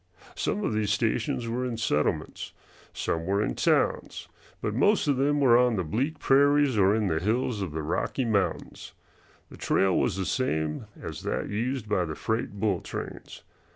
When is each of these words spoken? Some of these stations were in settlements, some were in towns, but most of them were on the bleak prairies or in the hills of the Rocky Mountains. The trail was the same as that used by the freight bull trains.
Some 0.35 0.63
of 0.63 0.73
these 0.73 0.89
stations 0.91 1.47
were 1.47 1.63
in 1.63 1.77
settlements, 1.77 2.53
some 2.91 3.23
were 3.27 3.43
in 3.43 3.53
towns, 3.53 4.27
but 4.59 4.73
most 4.73 5.07
of 5.07 5.17
them 5.17 5.39
were 5.39 5.59
on 5.59 5.75
the 5.75 5.83
bleak 5.83 6.17
prairies 6.17 6.75
or 6.75 6.95
in 6.95 7.05
the 7.05 7.19
hills 7.19 7.61
of 7.61 7.71
the 7.71 7.83
Rocky 7.83 8.25
Mountains. 8.25 8.93
The 9.51 9.57
trail 9.57 9.95
was 9.95 10.17
the 10.17 10.25
same 10.25 10.87
as 10.99 11.21
that 11.21 11.49
used 11.49 11.87
by 11.87 12.05
the 12.05 12.15
freight 12.15 12.53
bull 12.53 12.81
trains. 12.81 13.43